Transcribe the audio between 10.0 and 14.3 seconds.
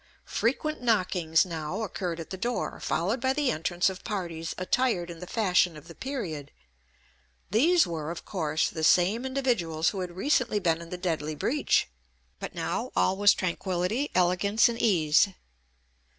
recently been in the deadly breach; but now all was tranquillity,